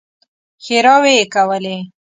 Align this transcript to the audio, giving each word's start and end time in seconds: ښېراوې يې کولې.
ښېراوې 0.63 1.11
يې 1.17 1.25
کولې. 1.33 1.77